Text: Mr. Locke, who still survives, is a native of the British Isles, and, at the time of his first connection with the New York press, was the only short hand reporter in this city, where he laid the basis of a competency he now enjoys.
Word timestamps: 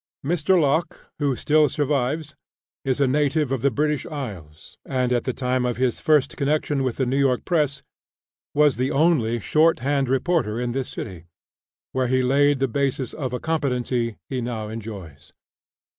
Mr. 0.25 0.59
Locke, 0.59 1.11
who 1.19 1.35
still 1.35 1.69
survives, 1.69 2.35
is 2.83 2.99
a 2.99 3.05
native 3.05 3.51
of 3.51 3.61
the 3.61 3.69
British 3.69 4.03
Isles, 4.07 4.79
and, 4.83 5.13
at 5.13 5.25
the 5.25 5.31
time 5.31 5.63
of 5.63 5.77
his 5.77 5.99
first 5.99 6.35
connection 6.37 6.81
with 6.81 6.95
the 6.97 7.05
New 7.05 7.19
York 7.19 7.45
press, 7.45 7.83
was 8.55 8.77
the 8.77 8.89
only 8.89 9.39
short 9.39 9.81
hand 9.81 10.09
reporter 10.09 10.59
in 10.59 10.71
this 10.71 10.89
city, 10.89 11.25
where 11.91 12.07
he 12.07 12.23
laid 12.23 12.57
the 12.57 12.67
basis 12.67 13.13
of 13.13 13.31
a 13.31 13.39
competency 13.39 14.17
he 14.27 14.41
now 14.41 14.69
enjoys. 14.69 15.33